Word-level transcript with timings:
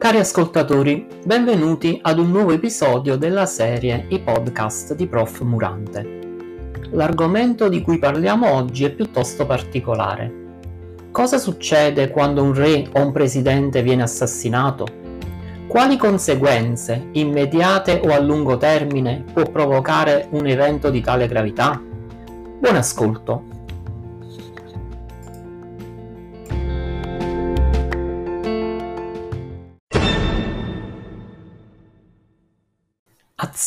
Cari 0.00 0.16
ascoltatori, 0.16 1.06
benvenuti 1.26 1.98
ad 2.00 2.18
un 2.18 2.30
nuovo 2.30 2.52
episodio 2.52 3.16
della 3.16 3.44
serie 3.44 4.06
I 4.08 4.20
podcast 4.20 4.94
di 4.94 5.06
Prof 5.06 5.42
Murante. 5.42 6.20
L'argomento 6.92 7.68
di 7.68 7.82
cui 7.82 7.98
parliamo 7.98 8.50
oggi 8.50 8.86
è 8.86 8.92
piuttosto 8.92 9.44
particolare. 9.44 10.32
Cosa 11.10 11.36
succede 11.36 12.08
quando 12.08 12.42
un 12.42 12.54
re 12.54 12.88
o 12.94 13.04
un 13.04 13.12
presidente 13.12 13.82
viene 13.82 14.02
assassinato? 14.02 14.86
Quali 15.68 15.98
conseguenze, 15.98 17.08
immediate 17.12 18.00
o 18.02 18.08
a 18.14 18.20
lungo 18.20 18.56
termine, 18.56 19.22
può 19.34 19.42
provocare 19.42 20.28
un 20.30 20.46
evento 20.46 20.88
di 20.88 21.02
tale 21.02 21.28
gravità? 21.28 21.78
Buon 22.58 22.76
ascolto! 22.76 23.49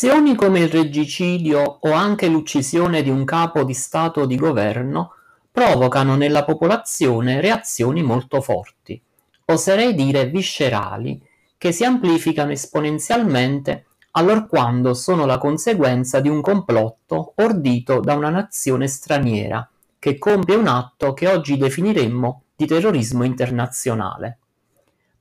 Azioni 0.04 0.36
come 0.36 0.60
il 0.60 0.68
regicidio 0.68 1.78
o 1.80 1.92
anche 1.94 2.28
l'uccisione 2.28 3.04
di 3.04 3.10
un 3.10 3.24
capo 3.24 3.64
di 3.64 3.74
Stato 3.74 4.20
o 4.20 4.26
di 4.26 4.36
governo 4.36 5.14
provocano 5.50 6.18
nella 6.18 6.44
popolazione 6.44 7.40
reazioni 7.40 8.04
molto 8.04 8.42
forti, 8.42 9.02
oserei 9.46 9.96
dire 9.96 10.26
viscerali, 10.26 11.26
che 11.58 11.72
si 11.72 11.86
amplificano 11.86 12.52
esponenzialmente 12.52 13.86
allorquando 14.12 14.94
sono 14.94 15.26
la 15.26 15.38
conseguenza 15.38 16.20
di 16.20 16.28
un 16.28 16.42
complotto 16.42 17.32
ordito 17.38 18.02
da 18.02 18.14
una 18.16 18.30
nazione 18.30 18.90
straniera 18.90 19.66
che 20.00 20.18
compie 20.18 20.56
un 20.56 20.68
atto 20.68 21.14
che 21.14 21.30
oggi 21.30 21.56
definiremmo 21.56 22.44
di 22.58 22.66
terrorismo 22.66 23.24
internazionale. 23.24 24.38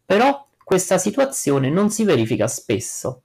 Però 0.05 0.45
questa 0.65 0.99
situazione 0.99 1.71
non 1.71 1.89
si 1.89 2.03
verifica 2.03 2.49
spesso 2.49 3.23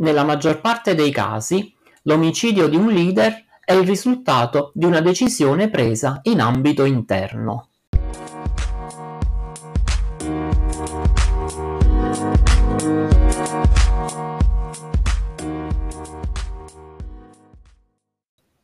nella 0.00 0.24
maggior 0.24 0.60
parte 0.60 0.94
dei 0.94 1.10
casi, 1.10 1.74
l'omicidio 2.02 2.68
di 2.68 2.76
un 2.76 2.88
leader 2.88 3.44
è 3.64 3.72
il 3.72 3.86
risultato 3.86 4.72
di 4.74 4.84
una 4.84 5.00
decisione 5.00 5.70
presa 5.70 6.20
in 6.24 6.40
ambito 6.40 6.84
interno. 6.84 7.68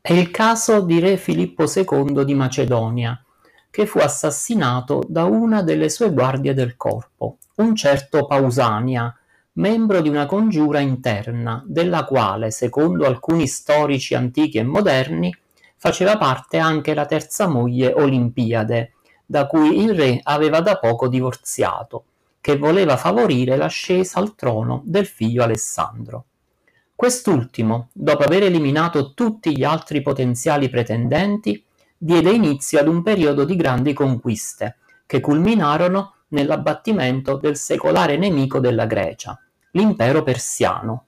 È 0.01 0.13
il 0.13 0.31
caso 0.31 0.83
di 0.83 1.01
re 1.01 1.17
Filippo 1.17 1.65
II 1.65 2.25
di 2.25 2.35
Macedonia, 2.35 3.21
che 3.71 3.87
fu 3.87 3.99
assassinato 3.99 5.03
da 5.09 5.25
una 5.25 5.63
delle 5.63 5.91
sue 5.91 6.13
guardie 6.13 6.55
del 6.55 6.77
corpo, 6.77 7.39
un 7.57 7.75
certo 7.75 8.25
Pausania, 8.25 9.13
membro 9.57 10.01
di 10.01 10.09
una 10.09 10.27
congiura 10.27 10.81
interna, 10.81 11.63
della 11.67 12.05
quale, 12.05 12.51
secondo 12.51 13.07
alcuni 13.07 13.47
storici 13.47 14.15
antichi 14.15 14.59
e 14.59 14.63
moderni, 14.63 15.35
faceva 15.77 16.19
parte 16.19 16.59
anche 16.59 16.95
la 16.95 17.07
terza 17.07 17.47
moglie 17.47 17.93
Olimpiade, 17.93 18.93
da 19.25 19.47
cui 19.47 19.83
il 19.83 19.95
re 19.95 20.21
aveva 20.23 20.61
da 20.61 20.79
poco 20.79 21.09
divorziato, 21.09 22.05
che 22.41 22.57
voleva 22.57 22.97
favorire 22.97 23.57
l'ascesa 23.57 24.21
al 24.21 24.35
trono 24.35 24.83
del 24.85 25.07
figlio 25.07 25.43
Alessandro. 25.43 26.25
Quest'ultimo, 26.95 27.89
dopo 27.93 28.23
aver 28.25 28.45
eliminato 28.45 29.15
tutti 29.15 29.57
gli 29.57 29.65
altri 29.65 30.01
potenziali 30.01 30.69
pretendenti, 30.69 31.63
diede 31.97 32.31
inizio 32.31 32.79
ad 32.79 32.89
un 32.89 33.03
periodo 33.03 33.45
di 33.45 33.57
grandi 33.57 33.93
conquiste, 33.93 34.77
che 35.07 35.21
culminarono 35.21 36.15
nell'abbattimento 36.29 37.37
del 37.37 37.57
secolare 37.57 38.17
nemico 38.17 38.61
della 38.61 38.87
Grecia, 38.87 39.39
l'impero 39.73 40.23
persiano. 40.23 41.07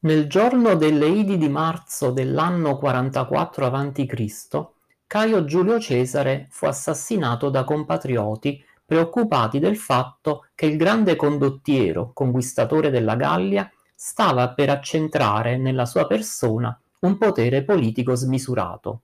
Nel 0.00 0.28
giorno 0.28 0.74
delle 0.76 1.08
Idi 1.08 1.36
di 1.36 1.48
marzo 1.48 2.10
dell'anno 2.10 2.78
44 2.78 3.66
a.C., 3.66 4.66
Caio 5.06 5.44
Giulio 5.44 5.80
Cesare 5.80 6.46
fu 6.50 6.66
assassinato 6.66 7.50
da 7.50 7.64
compatrioti 7.64 8.64
preoccupati 8.84 9.58
del 9.58 9.76
fatto 9.76 10.46
che 10.54 10.66
il 10.66 10.76
grande 10.76 11.16
condottiero, 11.16 12.12
conquistatore 12.14 12.90
della 12.90 13.16
Gallia, 13.16 13.70
stava 13.94 14.50
per 14.50 14.70
accentrare 14.70 15.56
nella 15.56 15.84
sua 15.84 16.06
persona 16.06 16.78
un 17.00 17.16
potere 17.16 17.64
politico 17.64 18.14
smisurato. 18.14 19.02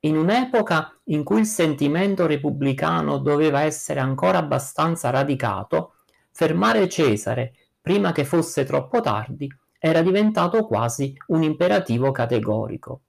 In 0.00 0.16
un'epoca 0.16 0.96
in 1.04 1.24
cui 1.24 1.40
il 1.40 1.46
sentimento 1.46 2.26
repubblicano 2.26 3.18
doveva 3.18 3.62
essere 3.62 4.00
ancora 4.00 4.38
abbastanza 4.38 5.10
radicato, 5.10 5.94
fermare 6.30 6.88
Cesare 6.88 7.54
prima 7.80 8.12
che 8.12 8.24
fosse 8.24 8.64
troppo 8.64 9.00
tardi 9.00 9.52
era 9.78 10.02
diventato 10.02 10.64
quasi 10.66 11.14
un 11.28 11.42
imperativo 11.42 12.12
categorico. 12.12 13.00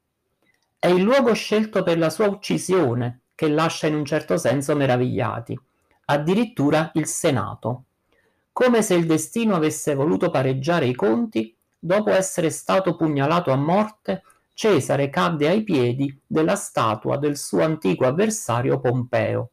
È 0.79 0.87
il 0.87 1.01
luogo 1.01 1.33
scelto 1.33 1.83
per 1.83 1.97
la 1.97 2.09
sua 2.09 2.27
uccisione 2.27 3.21
che 3.35 3.49
lascia 3.49 3.87
in 3.87 3.95
un 3.95 4.05
certo 4.05 4.37
senso 4.37 4.75
meravigliati, 4.75 5.57
addirittura 6.05 6.91
il 6.95 7.05
Senato. 7.05 7.83
Come 8.51 8.81
se 8.81 8.95
il 8.95 9.05
destino 9.05 9.55
avesse 9.55 9.93
voluto 9.93 10.29
pareggiare 10.29 10.87
i 10.87 10.95
conti 10.95 11.55
dopo 11.83 12.11
essere 12.11 12.51
stato 12.51 12.95
pugnalato 12.95 13.51
a 13.51 13.55
morte, 13.55 14.21
Cesare 14.53 15.09
cadde 15.09 15.47
ai 15.47 15.63
piedi 15.63 16.15
della 16.27 16.55
statua 16.55 17.17
del 17.17 17.35
suo 17.35 17.63
antico 17.63 18.05
avversario 18.05 18.79
Pompeo. 18.79 19.49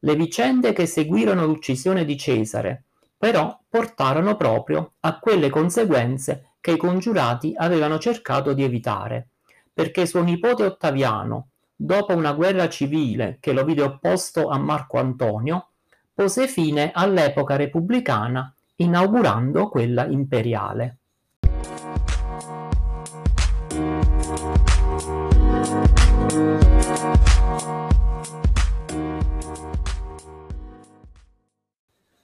Le 0.00 0.16
vicende 0.16 0.72
che 0.72 0.86
seguirono 0.86 1.46
l'uccisione 1.46 2.04
di 2.04 2.16
Cesare, 2.16 2.84
però, 3.16 3.56
portarono 3.68 4.34
proprio 4.36 4.94
a 5.00 5.18
quelle 5.20 5.48
conseguenze 5.48 6.54
che 6.60 6.72
i 6.72 6.76
congiurati 6.76 7.54
avevano 7.56 7.98
cercato 7.98 8.52
di 8.52 8.64
evitare, 8.64 9.28
perché 9.72 10.06
suo 10.06 10.22
nipote 10.22 10.64
Ottaviano, 10.64 11.50
dopo 11.76 12.14
una 12.14 12.32
guerra 12.32 12.68
civile 12.68 13.36
che 13.38 13.52
lo 13.52 13.64
vide 13.64 13.82
opposto 13.82 14.48
a 14.48 14.58
Marco 14.58 14.98
Antonio, 14.98 15.68
pose 16.12 16.48
fine 16.48 16.90
all'epoca 16.92 17.54
repubblicana 17.54 18.52
inaugurando 18.76 19.68
quella 19.68 20.06
imperiale. 20.06 20.99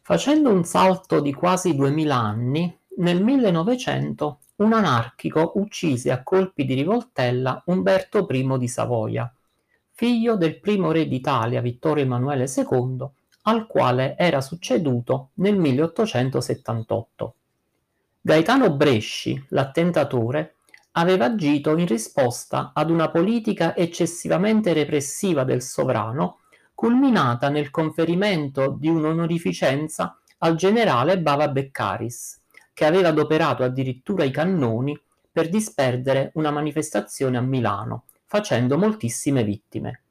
Facendo 0.06 0.52
un 0.52 0.62
salto 0.62 1.18
di 1.18 1.32
quasi 1.32 1.74
duemila 1.74 2.14
anni, 2.14 2.72
nel 2.98 3.24
1900 3.24 4.38
un 4.58 4.72
anarchico 4.72 5.54
uccise 5.56 6.12
a 6.12 6.22
colpi 6.22 6.64
di 6.64 6.74
rivoltella 6.74 7.60
Umberto 7.66 8.24
I 8.30 8.56
di 8.56 8.68
Savoia, 8.68 9.34
figlio 9.90 10.36
del 10.36 10.60
primo 10.60 10.92
re 10.92 11.08
d'Italia 11.08 11.60
Vittorio 11.60 12.04
Emanuele 12.04 12.44
II, 12.44 13.04
al 13.42 13.66
quale 13.66 14.14
era 14.16 14.40
succeduto 14.40 15.30
nel 15.34 15.56
1878. 15.56 17.34
Gaetano 18.20 18.70
Bresci, 18.70 19.44
l'attentatore, 19.48 20.54
aveva 20.92 21.24
agito 21.24 21.76
in 21.76 21.86
risposta 21.86 22.70
ad 22.72 22.90
una 22.90 23.10
politica 23.10 23.74
eccessivamente 23.74 24.72
repressiva 24.72 25.42
del 25.42 25.62
sovrano 25.62 26.42
culminata 26.76 27.48
nel 27.48 27.70
conferimento 27.70 28.76
di 28.78 28.88
un'onorificenza 28.88 30.20
al 30.40 30.56
generale 30.56 31.18
Bava 31.18 31.48
Beccaris, 31.48 32.42
che 32.74 32.84
aveva 32.84 33.08
adoperato 33.08 33.64
addirittura 33.64 34.24
i 34.24 34.30
cannoni 34.30 34.96
per 35.32 35.48
disperdere 35.48 36.32
una 36.34 36.50
manifestazione 36.50 37.38
a 37.38 37.40
Milano, 37.40 38.04
facendo 38.26 38.76
moltissime 38.76 39.42
vittime. 39.42 40.02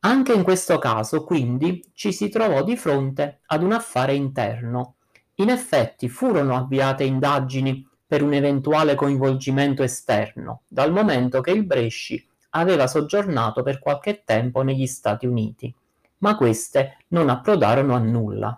Anche 0.00 0.34
in 0.34 0.42
questo 0.42 0.78
caso, 0.78 1.24
quindi, 1.24 1.82
ci 1.94 2.12
si 2.12 2.28
trovò 2.28 2.62
di 2.62 2.76
fronte 2.76 3.40
ad 3.46 3.62
un 3.62 3.72
affare 3.72 4.14
interno. 4.14 4.96
In 5.36 5.48
effetti 5.48 6.10
furono 6.10 6.54
avviate 6.54 7.04
indagini 7.04 7.88
per 8.06 8.22
un 8.22 8.34
eventuale 8.34 8.94
coinvolgimento 8.94 9.82
esterno, 9.82 10.64
dal 10.68 10.92
momento 10.92 11.40
che 11.40 11.52
il 11.52 11.64
Bresci 11.64 12.28
aveva 12.54 12.86
soggiornato 12.86 13.62
per 13.62 13.78
qualche 13.78 14.22
tempo 14.24 14.62
negli 14.62 14.86
Stati 14.86 15.26
Uniti, 15.26 15.74
ma 16.18 16.36
queste 16.36 16.98
non 17.08 17.28
approdarono 17.28 17.94
a 17.94 17.98
nulla. 17.98 18.56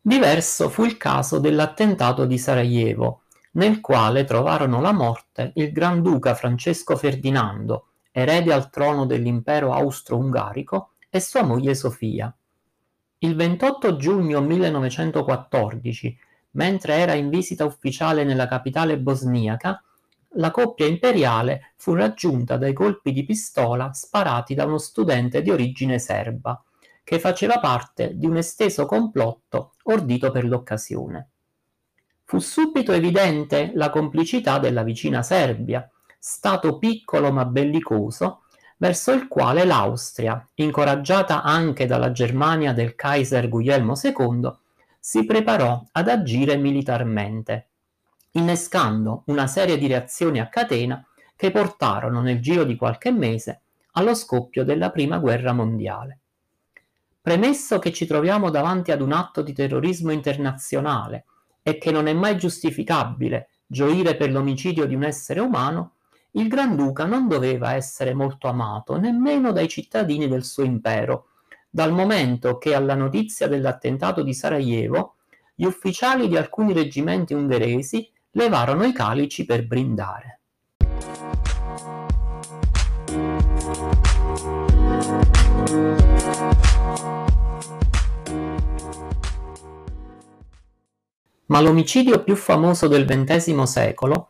Diverso 0.00 0.70
fu 0.70 0.84
il 0.84 0.96
caso 0.96 1.38
dell'attentato 1.38 2.24
di 2.24 2.38
Sarajevo, 2.38 3.22
nel 3.52 3.80
quale 3.80 4.24
trovarono 4.24 4.80
la 4.80 4.92
morte 4.92 5.52
il 5.56 5.70
Granduca 5.72 6.34
Francesco 6.34 6.96
Ferdinando 6.96 7.88
erede 8.10 8.52
al 8.52 8.70
trono 8.70 9.04
dell'impero 9.04 9.72
austro-ungarico, 9.72 10.92
e 11.10 11.20
sua 11.20 11.42
moglie 11.42 11.74
Sofia. 11.74 12.32
Il 13.20 13.34
28 13.34 13.96
giugno 13.96 14.40
1914, 14.40 16.16
mentre 16.52 16.94
era 16.94 17.14
in 17.14 17.30
visita 17.30 17.64
ufficiale 17.64 18.22
nella 18.22 18.46
capitale 18.46 18.96
bosniaca, 18.96 19.82
la 20.32 20.52
coppia 20.52 20.86
imperiale 20.86 21.72
fu 21.74 21.94
raggiunta 21.94 22.56
dai 22.56 22.72
colpi 22.72 23.12
di 23.12 23.24
pistola 23.24 23.92
sparati 23.92 24.54
da 24.54 24.66
uno 24.66 24.78
studente 24.78 25.42
di 25.42 25.50
origine 25.50 25.98
serba, 25.98 26.62
che 27.02 27.18
faceva 27.18 27.58
parte 27.58 28.16
di 28.16 28.26
un 28.26 28.36
esteso 28.36 28.86
complotto 28.86 29.72
ordito 29.84 30.30
per 30.30 30.44
l'occasione. 30.44 31.28
Fu 32.22 32.38
subito 32.38 32.92
evidente 32.92 33.72
la 33.74 33.90
complicità 33.90 34.60
della 34.60 34.84
vicina 34.84 35.24
Serbia, 35.24 35.90
stato 36.20 36.78
piccolo 36.78 37.32
ma 37.32 37.44
bellicoso, 37.44 38.42
verso 38.78 39.12
il 39.12 39.28
quale 39.28 39.64
l'Austria, 39.64 40.44
incoraggiata 40.54 41.42
anche 41.42 41.86
dalla 41.86 42.10
Germania 42.12 42.72
del 42.72 42.94
Kaiser 42.94 43.48
Guglielmo 43.48 43.94
II, 44.02 44.50
si 44.98 45.24
preparò 45.24 45.84
ad 45.92 46.08
agire 46.08 46.56
militarmente, 46.56 47.68
innescando 48.32 49.22
una 49.26 49.46
serie 49.46 49.78
di 49.78 49.86
reazioni 49.86 50.40
a 50.40 50.48
catena 50.48 51.04
che 51.36 51.50
portarono 51.50 52.20
nel 52.20 52.40
giro 52.40 52.64
di 52.64 52.76
qualche 52.76 53.10
mese 53.10 53.60
allo 53.92 54.14
scoppio 54.14 54.64
della 54.64 54.90
Prima 54.90 55.18
Guerra 55.18 55.52
Mondiale. 55.52 56.18
Premesso 57.20 57.78
che 57.78 57.92
ci 57.92 58.06
troviamo 58.06 58.50
davanti 58.50 58.90
ad 58.90 59.00
un 59.00 59.12
atto 59.12 59.42
di 59.42 59.52
terrorismo 59.52 60.12
internazionale 60.12 61.24
e 61.62 61.78
che 61.78 61.90
non 61.90 62.06
è 62.06 62.12
mai 62.12 62.36
giustificabile 62.36 63.48
gioire 63.66 64.16
per 64.16 64.30
l'omicidio 64.30 64.86
di 64.86 64.94
un 64.94 65.04
essere 65.04 65.40
umano, 65.40 65.92
il 66.32 66.48
Granduca 66.48 67.04
non 67.04 67.26
doveva 67.26 67.74
essere 67.74 68.12
molto 68.12 68.48
amato 68.48 68.98
nemmeno 68.98 69.50
dai 69.52 69.68
cittadini 69.68 70.28
del 70.28 70.44
suo 70.44 70.62
impero, 70.62 71.28
dal 71.70 71.92
momento 71.92 72.58
che 72.58 72.74
alla 72.74 72.94
notizia 72.94 73.48
dell'attentato 73.48 74.22
di 74.22 74.34
Sarajevo 74.34 75.14
gli 75.54 75.64
ufficiali 75.64 76.28
di 76.28 76.36
alcuni 76.36 76.72
reggimenti 76.72 77.34
ungheresi 77.34 78.10
levarono 78.32 78.84
i 78.84 78.92
calici 78.92 79.44
per 79.44 79.66
brindare. 79.66 80.40
Ma 91.46 91.60
l'omicidio 91.60 92.22
più 92.22 92.36
famoso 92.36 92.86
del 92.88 93.06
XX 93.06 93.62
secolo 93.62 94.28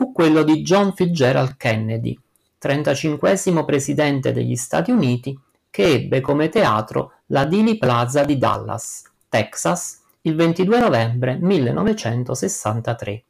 fu 0.00 0.12
quello 0.12 0.44
di 0.44 0.62
John 0.62 0.94
Fitzgerald 0.94 1.58
Kennedy, 1.58 2.18
35 2.56 3.36
presidente 3.66 4.32
degli 4.32 4.56
Stati 4.56 4.90
Uniti, 4.90 5.38
che 5.68 5.92
ebbe 5.92 6.22
come 6.22 6.48
teatro 6.48 7.16
la 7.26 7.44
Dealey 7.44 7.76
Plaza 7.76 8.24
di 8.24 8.38
Dallas, 8.38 9.02
Texas, 9.28 10.00
il 10.22 10.36
22 10.36 10.78
novembre 10.78 11.36
1963. 11.38 13.24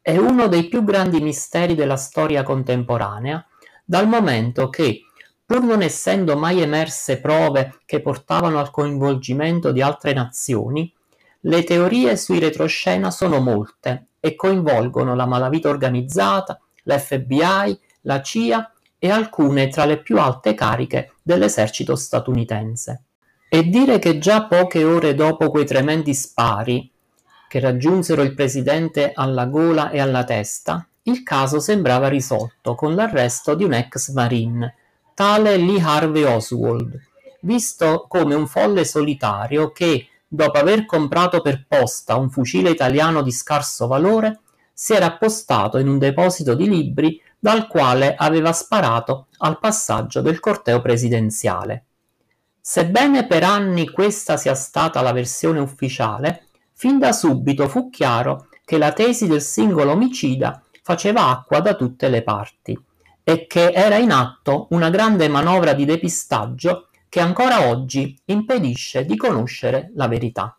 È 0.00 0.16
uno 0.16 0.46
dei 0.46 0.68
più 0.68 0.84
grandi 0.84 1.20
misteri 1.20 1.74
della 1.74 1.96
storia 1.96 2.44
contemporanea, 2.44 3.44
dal 3.84 4.06
momento 4.06 4.68
che, 4.68 5.00
pur 5.44 5.64
non 5.64 5.82
essendo 5.82 6.36
mai 6.36 6.62
emerse 6.62 7.18
prove 7.18 7.80
che 7.84 8.00
portavano 8.00 8.60
al 8.60 8.70
coinvolgimento 8.70 9.72
di 9.72 9.82
altre 9.82 10.12
nazioni, 10.12 10.94
le 11.40 11.64
teorie 11.64 12.16
sui 12.16 12.38
retroscena 12.38 13.10
sono 13.10 13.40
molte 13.40 14.09
e 14.20 14.36
coinvolgono 14.36 15.14
la 15.14 15.26
malavita 15.26 15.68
organizzata, 15.68 16.60
l'FBI, 16.84 17.80
la 18.02 18.20
CIA 18.20 18.72
e 18.98 19.10
alcune 19.10 19.68
tra 19.68 19.86
le 19.86 20.00
più 20.02 20.20
alte 20.20 20.54
cariche 20.54 21.14
dell'esercito 21.22 21.96
statunitense. 21.96 23.02
E 23.48 23.68
dire 23.68 23.98
che 23.98 24.18
già 24.18 24.44
poche 24.44 24.84
ore 24.84 25.14
dopo 25.14 25.50
quei 25.50 25.64
tremendi 25.64 26.14
spari, 26.14 26.88
che 27.48 27.58
raggiunsero 27.58 28.22
il 28.22 28.34
presidente 28.34 29.10
alla 29.12 29.46
gola 29.46 29.90
e 29.90 29.98
alla 29.98 30.22
testa, 30.22 30.86
il 31.04 31.22
caso 31.22 31.58
sembrava 31.58 32.08
risolto 32.08 32.74
con 32.74 32.94
l'arresto 32.94 33.54
di 33.54 33.64
un 33.64 33.72
ex 33.72 34.12
marine, 34.12 34.74
tale 35.14 35.56
Lee 35.56 35.80
Harvey 35.82 36.22
Oswald, 36.22 36.96
visto 37.40 38.04
come 38.06 38.34
un 38.34 38.46
folle 38.46 38.84
solitario 38.84 39.72
che, 39.72 40.06
dopo 40.32 40.58
aver 40.58 40.86
comprato 40.86 41.40
per 41.40 41.64
posta 41.66 42.14
un 42.14 42.30
fucile 42.30 42.70
italiano 42.70 43.20
di 43.20 43.32
scarso 43.32 43.88
valore, 43.88 44.42
si 44.72 44.92
era 44.92 45.06
appostato 45.06 45.78
in 45.78 45.88
un 45.88 45.98
deposito 45.98 46.54
di 46.54 46.68
libri 46.68 47.20
dal 47.36 47.66
quale 47.66 48.14
aveva 48.14 48.52
sparato 48.52 49.26
al 49.38 49.58
passaggio 49.58 50.20
del 50.20 50.38
corteo 50.38 50.80
presidenziale. 50.80 51.86
Sebbene 52.60 53.26
per 53.26 53.42
anni 53.42 53.90
questa 53.90 54.36
sia 54.36 54.54
stata 54.54 55.02
la 55.02 55.10
versione 55.10 55.58
ufficiale, 55.58 56.46
fin 56.74 57.00
da 57.00 57.10
subito 57.10 57.66
fu 57.66 57.90
chiaro 57.90 58.46
che 58.64 58.78
la 58.78 58.92
tesi 58.92 59.26
del 59.26 59.42
singolo 59.42 59.92
omicida 59.92 60.62
faceva 60.80 61.26
acqua 61.26 61.58
da 61.58 61.74
tutte 61.74 62.08
le 62.08 62.22
parti 62.22 62.78
e 63.24 63.46
che 63.48 63.72
era 63.72 63.96
in 63.96 64.12
atto 64.12 64.68
una 64.70 64.90
grande 64.90 65.26
manovra 65.26 65.72
di 65.72 65.84
depistaggio 65.84 66.89
che 67.10 67.18
ancora 67.18 67.68
oggi 67.68 68.16
impedisce 68.26 69.04
di 69.04 69.16
conoscere 69.16 69.90
la 69.96 70.06
verità. 70.06 70.56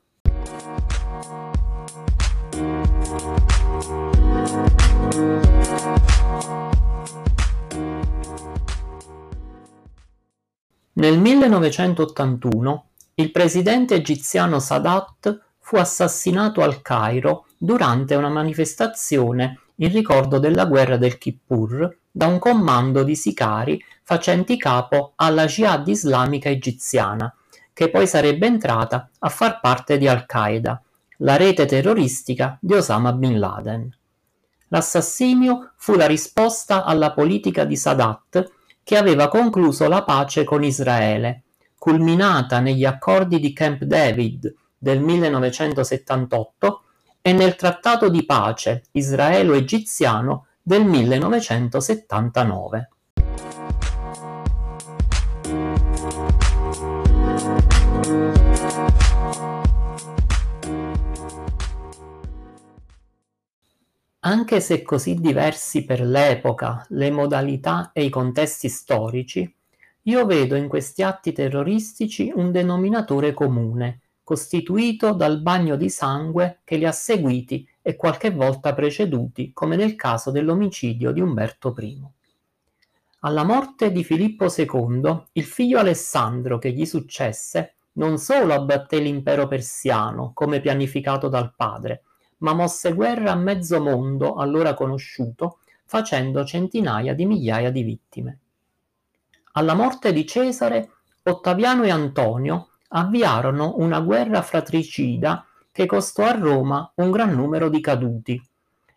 Nel 10.93 11.17
1981 11.19 12.85
il 13.15 13.31
presidente 13.31 13.95
egiziano 13.95 14.59
Sadat 14.59 15.41
fu 15.57 15.77
assassinato 15.77 16.61
al 16.61 16.81
Cairo 16.81 17.45
durante 17.57 18.15
una 18.15 18.29
manifestazione 18.29 19.59
in 19.75 19.89
ricordo 19.89 20.37
della 20.37 20.65
guerra 20.65 20.97
del 20.97 21.17
Kippur 21.17 21.97
da 22.11 22.27
un 22.27 22.39
commando 22.39 23.03
di 23.03 23.15
sicari 23.15 23.81
facenti 24.03 24.57
capo 24.57 25.13
alla 25.15 25.45
Jihad 25.45 25.87
islamica 25.87 26.49
egiziana, 26.49 27.33
che 27.73 27.89
poi 27.89 28.05
sarebbe 28.05 28.45
entrata 28.45 29.09
a 29.19 29.29
far 29.29 29.59
parte 29.61 29.97
di 29.97 30.07
Al-Qaeda, 30.07 30.81
la 31.17 31.37
rete 31.37 31.65
terroristica 31.65 32.57
di 32.59 32.73
Osama 32.73 33.13
bin 33.13 33.39
Laden. 33.39 33.89
L'assassinio 34.67 35.71
fu 35.77 35.95
la 35.95 36.07
risposta 36.07 36.83
alla 36.83 37.11
politica 37.11 37.63
di 37.63 37.77
Sadat 37.77 38.51
che 38.83 38.97
aveva 38.97 39.27
concluso 39.27 39.87
la 39.87 40.03
pace 40.03 40.43
con 40.43 40.63
Israele, 40.63 41.43
culminata 41.77 42.59
negli 42.59 42.85
accordi 42.85 43.39
di 43.39 43.53
Camp 43.53 43.83
David 43.83 44.53
del 44.77 44.99
1978 44.99 46.83
e 47.21 47.33
nel 47.33 47.55
trattato 47.55 48.09
di 48.09 48.25
pace 48.25 48.83
israelo-egiziano 48.91 50.47
del 50.61 50.85
1979. 50.85 52.89
Anche 64.23 64.59
se 64.59 64.83
così 64.83 65.15
diversi 65.15 65.83
per 65.83 66.01
l'epoca, 66.01 66.85
le 66.89 67.09
modalità 67.09 67.89
e 67.91 68.03
i 68.03 68.09
contesti 68.09 68.69
storici, 68.69 69.51
io 70.03 70.25
vedo 70.27 70.55
in 70.55 70.67
questi 70.67 71.01
atti 71.01 71.31
terroristici 71.31 72.31
un 72.33 72.51
denominatore 72.51 73.33
comune, 73.33 74.00
costituito 74.31 75.11
dal 75.11 75.41
bagno 75.41 75.75
di 75.75 75.89
sangue 75.89 76.61
che 76.63 76.77
li 76.77 76.85
ha 76.85 76.93
seguiti 76.93 77.67
e 77.81 77.97
qualche 77.97 78.31
volta 78.31 78.73
preceduti, 78.73 79.51
come 79.51 79.75
nel 79.75 79.97
caso 79.97 80.31
dell'omicidio 80.31 81.11
di 81.11 81.19
Umberto 81.19 81.75
I. 81.77 82.01
Alla 83.19 83.43
morte 83.43 83.91
di 83.91 84.05
Filippo 84.05 84.45
II, 84.45 85.23
il 85.33 85.43
figlio 85.43 85.79
Alessandro 85.79 86.59
che 86.59 86.71
gli 86.71 86.85
successe 86.85 87.73
non 87.95 88.17
solo 88.19 88.53
abbatté 88.53 88.99
l'impero 88.99 89.49
persiano, 89.49 90.31
come 90.33 90.61
pianificato 90.61 91.27
dal 91.27 91.53
padre, 91.53 92.03
ma 92.37 92.53
mosse 92.53 92.93
guerra 92.93 93.33
a 93.33 93.35
mezzo 93.35 93.81
mondo 93.81 94.35
allora 94.35 94.73
conosciuto, 94.75 95.59
facendo 95.83 96.45
centinaia 96.45 97.13
di 97.13 97.25
migliaia 97.25 97.69
di 97.69 97.83
vittime. 97.83 98.39
Alla 99.51 99.73
morte 99.73 100.13
di 100.13 100.25
Cesare, 100.25 100.89
Ottaviano 101.23 101.83
e 101.83 101.89
Antonio 101.89 102.69
avviarono 102.93 103.75
una 103.77 103.99
guerra 103.99 104.41
fratricida 104.41 105.45
che 105.71 105.85
costò 105.85 106.25
a 106.25 106.37
Roma 106.37 106.91
un 106.95 107.11
gran 107.11 107.33
numero 107.33 107.69
di 107.69 107.79
caduti. 107.79 108.41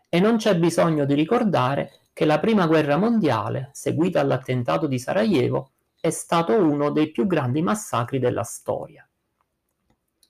E 0.09 0.21
non 0.21 0.37
c'è 0.37 0.57
bisogno 0.57 1.05
di 1.05 1.15
ricordare 1.15 2.01
che 2.13 2.25
la 2.25 2.39
prima 2.39 2.67
guerra 2.67 2.97
mondiale, 2.97 3.71
seguita 3.73 4.21
all'attentato 4.21 4.87
di 4.87 4.99
Sarajevo, 4.99 5.71
è 6.01 6.11
stato 6.11 6.53
uno 6.53 6.91
dei 6.91 7.11
più 7.11 7.27
grandi 7.27 7.63
massacri 7.63 8.19
della 8.19 8.43
storia. 8.43 9.07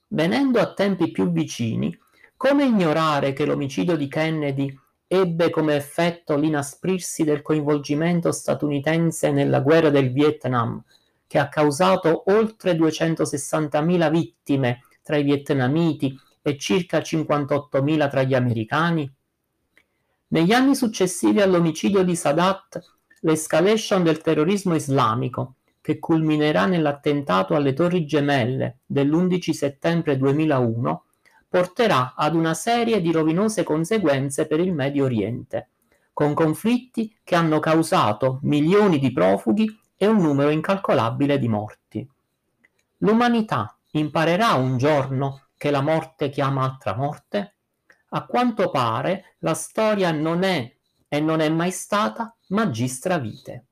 Venendo 0.07 0.59
a 0.59 0.73
tempi 0.73 1.11
più 1.11 1.31
vicini, 1.31 1.95
come 2.37 2.65
ignorare 2.65 3.33
che 3.33 3.45
l'omicidio 3.45 3.95
di 3.95 4.07
Kennedy 4.07 4.75
ebbe 5.07 5.49
come 5.49 5.75
effetto 5.75 6.35
l'inasprirsi 6.35 7.23
del 7.23 7.41
coinvolgimento 7.41 8.31
statunitense 8.31 9.31
nella 9.31 9.59
guerra 9.59 9.89
del 9.89 10.11
Vietnam, 10.11 10.83
che 11.27 11.39
ha 11.39 11.49
causato 11.49 12.23
oltre 12.31 12.73
260.000 12.73 14.09
vittime 14.09 14.81
tra 15.01 15.17
i 15.17 15.23
vietnamiti 15.23 16.17
e 16.41 16.57
circa 16.57 16.99
58.000 16.99 18.09
tra 18.09 18.23
gli 18.23 18.33
americani? 18.33 19.11
Negli 20.27 20.51
anni 20.51 20.75
successivi 20.75 21.41
all'omicidio 21.41 22.03
di 22.03 22.15
Sadat, 22.15 22.79
l'escalation 23.21 24.03
del 24.03 24.21
terrorismo 24.21 24.75
islamico, 24.75 25.55
che 25.81 25.99
culminerà 25.99 26.65
nell'attentato 26.65 27.55
alle 27.55 27.73
Torri 27.73 28.05
Gemelle 28.05 28.79
dell'11 28.85 29.51
settembre 29.51 30.17
2001, 30.17 31.03
porterà 31.47 32.15
ad 32.15 32.35
una 32.35 32.53
serie 32.55 33.01
di 33.01 33.11
rovinose 33.11 33.63
conseguenze 33.63 34.47
per 34.47 34.59
il 34.59 34.73
Medio 34.73 35.05
Oriente, 35.05 35.69
con 36.11 36.33
conflitti 36.33 37.15
che 37.23 37.35
hanno 37.35 37.59
causato 37.59 38.39
milioni 38.41 38.97
di 38.99 39.11
profughi 39.11 39.79
e 39.97 40.07
un 40.07 40.17
numero 40.17 40.49
incalcolabile 40.49 41.39
di 41.39 41.47
morti. 41.47 42.09
L'umanità 42.99 43.77
imparerà 43.91 44.53
un 44.53 44.77
giorno 44.77 45.47
che 45.57 45.71
la 45.71 45.81
morte 45.81 46.29
chiama 46.29 46.63
altra 46.63 46.95
morte? 46.95 47.55
A 48.09 48.25
quanto 48.25 48.69
pare 48.69 49.35
la 49.39 49.53
storia 49.53 50.11
non 50.11 50.43
è 50.43 50.75
e 51.07 51.19
non 51.19 51.39
è 51.39 51.49
mai 51.49 51.71
stata 51.71 52.35
magistra 52.47 53.17
vite. 53.17 53.64